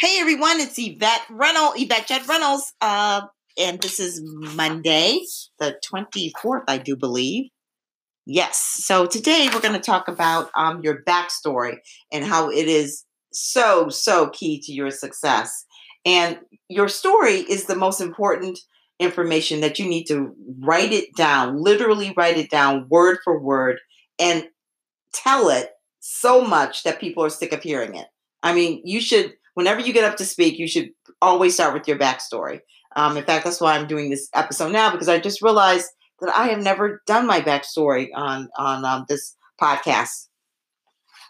[0.00, 3.20] Hey everyone, it's Yvette Reynolds, Yvette Jed Reynolds, uh,
[3.58, 5.20] and this is Monday,
[5.58, 7.50] the 24th, I do believe.
[8.24, 13.04] Yes, so today we're going to talk about um, your backstory and how it is
[13.30, 15.66] so, so key to your success.
[16.06, 16.38] And
[16.70, 18.58] your story is the most important
[18.98, 23.80] information that you need to write it down, literally write it down word for word,
[24.18, 24.44] and
[25.12, 28.06] tell it so much that people are sick of hearing it.
[28.42, 30.90] I mean, you should whenever you get up to speak, you should
[31.20, 32.60] always start with your backstory.
[32.96, 35.86] Um, in fact, that's why I'm doing this episode now because I just realized
[36.20, 40.26] that I have never done my backstory on on um, this podcast.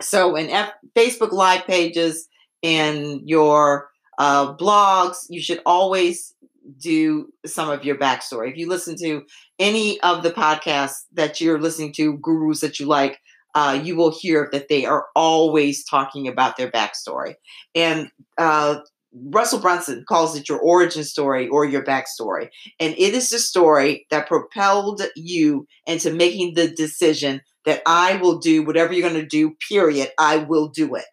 [0.00, 2.28] So, in F- Facebook Live pages,
[2.62, 6.34] in your uh, blogs, you should always
[6.78, 8.50] do some of your backstory.
[8.50, 9.22] If you listen to
[9.58, 13.18] any of the podcasts that you're listening to, gurus that you like,
[13.58, 17.34] uh, you will hear that they are always talking about their backstory.
[17.74, 18.08] And
[18.38, 22.50] uh, Russell Brunson calls it your origin story or your backstory.
[22.78, 28.38] And it is the story that propelled you into making the decision that I will
[28.38, 30.10] do whatever you're going to do, period.
[30.20, 31.06] I will do it.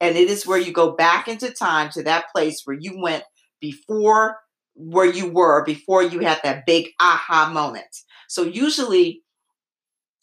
[0.00, 3.22] And it is where you go back into time to that place where you went
[3.60, 4.38] before
[4.74, 7.86] where you were, before you had that big aha moment.
[8.28, 9.22] So usually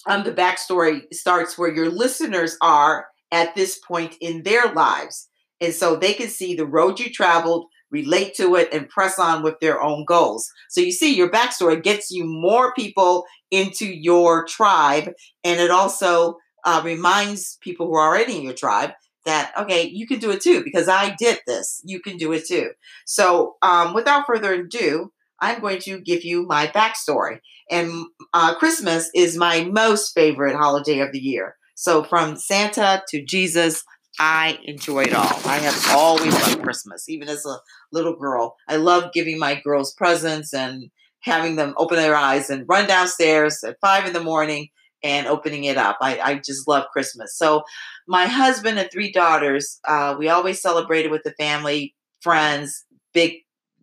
[0.08, 5.30] um, the backstory starts where your listeners are at this point in their lives.
[5.62, 9.44] And so they can see the road you traveled, relate to it, and press on
[9.44, 10.50] with their own goals.
[10.70, 15.12] So you see, your backstory gets you more people into your tribe.
[15.44, 18.92] And it also uh, reminds people who are already in your tribe
[19.26, 21.82] that, okay, you can do it too, because I did this.
[21.84, 22.72] You can do it too.
[23.06, 27.40] So um, without further ado, I'm going to give you my backstory.
[27.70, 31.56] And uh, Christmas is my most favorite holiday of the year.
[31.76, 33.84] So from Santa to Jesus,
[34.20, 35.40] I enjoy it all.
[35.46, 37.60] I have always loved Christmas, even as a
[37.92, 38.56] little girl.
[38.68, 40.90] I love giving my girls presents and
[41.22, 44.70] having them open their eyes and run downstairs at five in the morning
[45.04, 45.98] and opening it up.
[46.02, 47.38] I, I just love Christmas.
[47.38, 47.64] So,
[48.08, 53.36] my husband and three daughters, uh, we always celebrated with the family, friends, big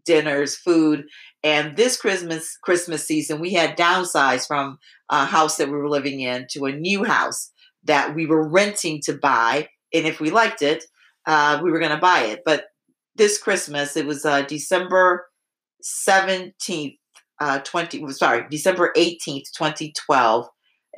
[0.06, 1.04] dinners, food.
[1.42, 4.78] And this Christmas Christmas season, we had downsized from
[5.10, 7.52] a house that we were living in to a new house
[7.84, 9.68] that we were renting to buy.
[9.92, 10.84] And if we liked it,
[11.26, 12.40] uh, we were going to buy it.
[12.44, 12.64] But
[13.14, 15.26] this Christmas, it was uh, December
[15.82, 16.94] seventeenth,
[17.40, 18.02] uh, twenty.
[18.12, 20.48] Sorry, December eighteenth, twenty twelve.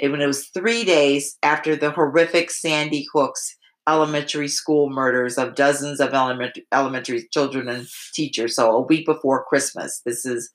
[0.01, 3.57] When it was three days after the horrific Sandy Hooks
[3.89, 8.55] elementary school murders of dozens of elementary, elementary children and teachers.
[8.55, 10.51] So a week before Christmas, this is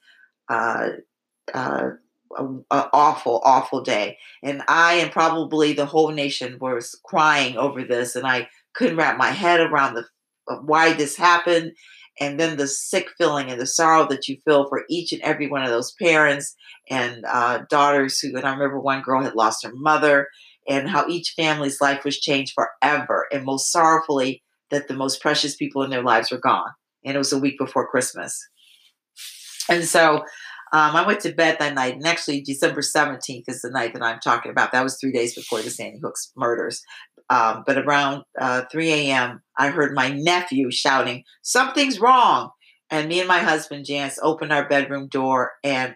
[0.50, 0.90] uh,
[1.54, 1.90] uh,
[2.38, 4.18] an awful, awful day.
[4.44, 9.18] And I and probably the whole nation was crying over this, and I couldn't wrap
[9.18, 10.06] my head around the
[10.62, 11.74] why this happened.
[12.20, 15.48] And then the sick feeling and the sorrow that you feel for each and every
[15.48, 16.56] one of those parents
[16.88, 20.28] and uh, daughters who, and I remember one girl had lost her mother,
[20.68, 25.56] and how each family's life was changed forever, and most sorrowfully, that the most precious
[25.56, 26.72] people in their lives were gone.
[27.06, 28.40] And it was a week before Christmas.
[29.70, 30.24] And so
[30.74, 34.02] um, I went to bed that night, and actually, December 17th is the night that
[34.02, 34.72] I'm talking about.
[34.72, 36.82] That was three days before the Sandy Hooks murders.
[37.30, 42.50] Um, but around uh, 3 a.m., I heard my nephew shouting, Something's wrong.
[42.90, 45.96] And me and my husband, Jance, opened our bedroom door and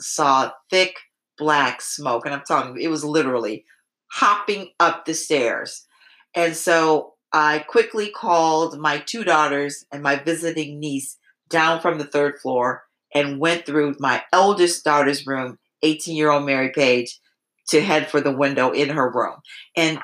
[0.00, 0.94] saw thick
[1.38, 2.26] black smoke.
[2.26, 3.64] And I'm talking, it was literally
[4.10, 5.86] hopping up the stairs.
[6.34, 11.18] And so I quickly called my two daughters and my visiting niece
[11.48, 12.84] down from the third floor
[13.14, 17.20] and went through my eldest daughter's room, 18 year old Mary Page,
[17.68, 19.36] to head for the window in her room.
[19.76, 19.98] And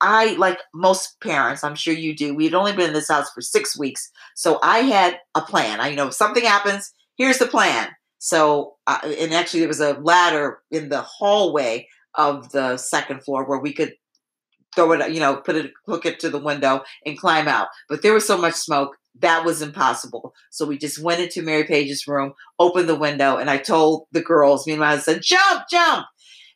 [0.00, 3.40] I, like most parents, I'm sure you do, we'd only been in this house for
[3.40, 4.10] six weeks.
[4.34, 5.80] So I had a plan.
[5.80, 7.88] I know if something happens, here's the plan.
[8.24, 13.44] So, uh, and actually, there was a ladder in the hallway of the second floor
[13.44, 13.94] where we could
[14.76, 17.66] throw it, you know, put it, hook it to the window and climb out.
[17.88, 20.34] But there was so much smoke that was impossible.
[20.50, 24.22] So we just went into Mary Page's room, opened the window, and I told the
[24.22, 26.06] girls, me and my husband, jump, jump.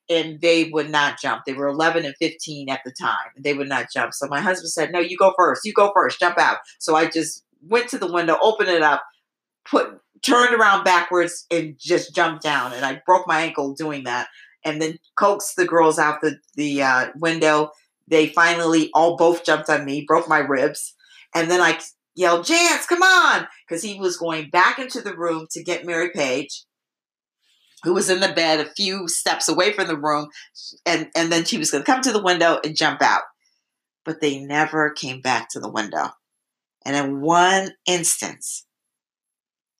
[0.08, 1.42] And they would not jump.
[1.44, 3.26] They were 11 and 15 at the time.
[3.34, 4.14] And they would not jump.
[4.14, 5.64] So my husband said, No, you go first.
[5.64, 6.20] You go first.
[6.20, 6.58] Jump out.
[6.78, 9.02] So I just went to the window, opened it up,
[9.68, 12.72] put turned around backwards and just jumped down.
[12.72, 14.28] And I broke my ankle doing that.
[14.64, 17.70] And then coaxed the girls out the, the uh, window.
[18.08, 20.94] They finally all both jumped on me, broke my ribs.
[21.34, 21.78] And then I
[22.16, 23.46] yelled, Jance, come on!
[23.68, 26.64] Because he was going back into the room to get Mary Page,
[27.84, 30.28] who was in the bed a few steps away from the room.
[30.84, 33.22] And, and then she was going to come to the window and jump out.
[34.04, 36.10] But they never came back to the window.
[36.84, 38.65] And in one instance,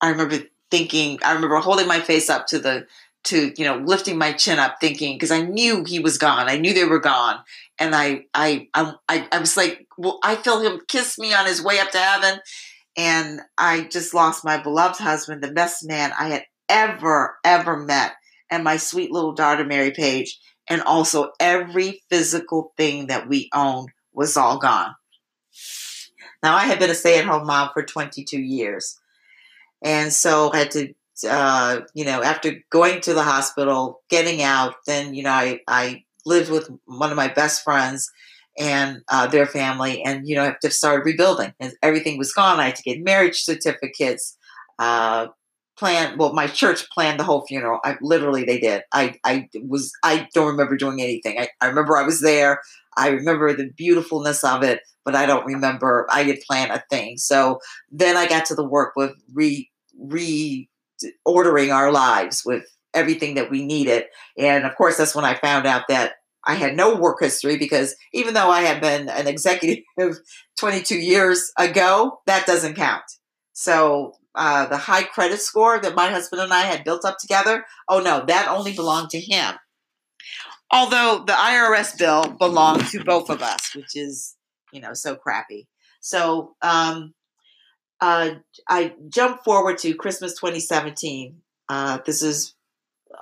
[0.07, 0.39] I remember
[0.71, 2.87] thinking, I remember holding my face up to the,
[3.25, 6.49] to, you know, lifting my chin up thinking, because I knew he was gone.
[6.49, 7.39] I knew they were gone.
[7.79, 11.63] And I, I, I, I was like, well, I feel him kiss me on his
[11.63, 12.41] way up to heaven.
[12.97, 18.13] And I just lost my beloved husband, the best man I had ever, ever met,
[18.51, 20.39] and my sweet little daughter, Mary Page.
[20.69, 24.95] And also every physical thing that we owned was all gone.
[26.43, 28.99] Now, I had been a stay at home mom for 22 years.
[29.83, 30.95] And so I had to,
[31.29, 36.05] uh, you know, after going to the hospital, getting out, then, you know, I, I
[36.25, 38.11] lived with one of my best friends
[38.59, 41.53] and uh, their family, and, you know, I have to start rebuilding.
[41.61, 42.59] And everything was gone.
[42.59, 44.37] I had to get marriage certificates,
[44.79, 45.29] uh,
[45.79, 49.93] plan well my church planned the whole funeral i literally they did i i was
[50.03, 52.61] i don't remember doing anything i, I remember i was there
[52.97, 57.17] i remember the beautifulness of it but i don't remember i did plan a thing
[57.17, 57.59] so
[57.91, 60.69] then i got to the work with re re
[61.25, 62.65] ordering our lives with
[62.95, 64.05] everything that we needed
[64.39, 66.15] and of course that's when i found out that
[66.47, 69.83] I had no work history because even though I had been an executive
[70.57, 73.03] 22 years ago, that doesn't count.
[73.53, 77.65] So uh, the high credit score that my husband and I had built up together,
[77.89, 79.55] oh no, that only belonged to him.
[80.71, 84.37] Although the IRS bill belonged to both of us, which is,
[84.73, 85.69] you know, so crappy.
[86.01, 87.15] So um,
[88.01, 88.31] uh,
[88.69, 91.41] I jump forward to Christmas 2017.
[91.69, 92.55] Uh, this is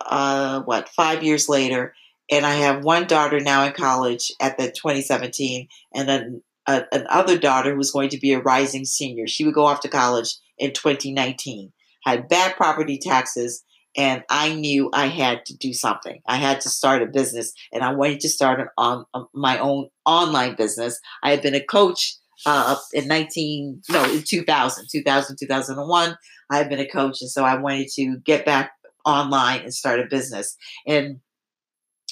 [0.07, 1.95] uh, what five years later,
[2.31, 7.39] and I have one daughter now in college at the 2017, and then a, another
[7.39, 9.27] daughter who's going to be a rising senior.
[9.27, 11.73] She would go off to college in 2019.
[12.05, 13.65] Had bad property taxes,
[13.97, 16.21] and I knew I had to do something.
[16.27, 19.59] I had to start a business, and I wanted to start an on um, my
[19.59, 21.01] own online business.
[21.23, 26.17] I had been a coach uh, in 19 no in 2000 2000 2001
[26.51, 28.73] i had been a coach and so i wanted to get back
[29.07, 30.55] online and start a business
[30.87, 31.21] and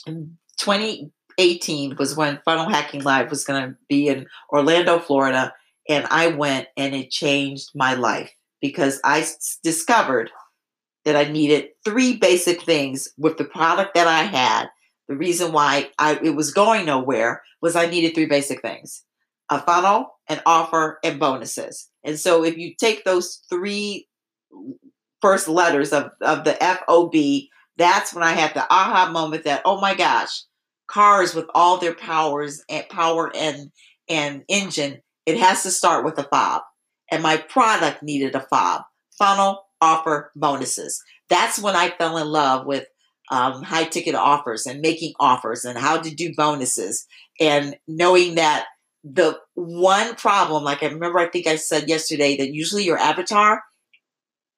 [0.07, 5.53] 2018 was when funnel hacking live was going to be in orlando florida
[5.89, 9.27] and I went and it changed my life because I
[9.63, 10.31] discovered
[11.05, 14.69] that I needed three basic things with the product that I had.
[15.09, 19.05] The reason why I, it was going nowhere was I needed three basic things
[19.51, 21.89] a funnel, an offer, and bonuses.
[22.05, 24.09] And so if you take those three
[25.21, 27.15] first letters of, of the FOB,
[27.77, 30.43] that's when I had the aha moment that, oh my gosh,
[30.87, 33.71] cars with all their powers and power and
[34.09, 36.63] and engine it has to start with a fob.
[37.11, 38.83] And my product needed a fob.
[39.19, 41.03] Funnel, offer, bonuses.
[41.29, 42.87] That's when I fell in love with
[43.31, 47.07] um, high ticket offers and making offers and how to do bonuses
[47.39, 48.67] and knowing that
[49.05, 53.63] the one problem, like I remember, I think I said yesterday that usually your avatar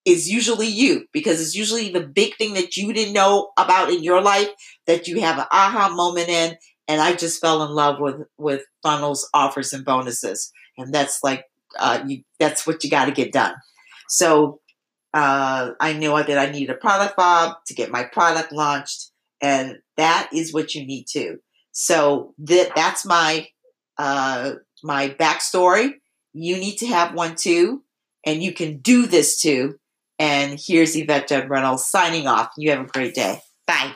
[0.04, 4.02] is usually you because it's usually the big thing that you didn't know about in
[4.04, 4.50] your life
[4.86, 6.56] that you have an aha moment in
[6.88, 11.44] and I just fell in love with with funnels, offers, and bonuses, and that's like
[11.78, 13.54] uh, you, that's what you got to get done.
[14.08, 14.60] So
[15.14, 19.78] uh, I knew that I needed a product bob to get my product launched, and
[19.96, 21.38] that is what you need too.
[21.70, 23.46] So that that's my
[23.96, 25.94] uh, my backstory.
[26.32, 27.84] You need to have one too,
[28.26, 29.78] and you can do this too.
[30.18, 32.50] And here's Yvette Reynolds signing off.
[32.56, 33.40] You have a great day.
[33.66, 33.94] Bye.